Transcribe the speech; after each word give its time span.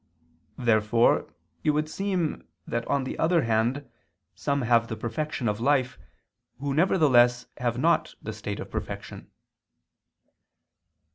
Therefore 0.57 1.31
it 1.63 1.69
would 1.69 1.87
seem 1.87 2.47
that 2.65 2.87
on 2.87 3.03
the 3.03 3.19
other 3.19 3.43
hand 3.43 3.87
some 4.33 4.63
have 4.63 4.87
the 4.87 4.95
perfection 4.95 5.47
of 5.47 5.59
life, 5.59 5.99
who 6.59 6.73
nevertheless 6.73 7.45
have 7.57 7.77
not 7.77 8.15
the 8.19 8.33
state 8.33 8.59
of 8.59 8.71
perfection. 8.71 9.29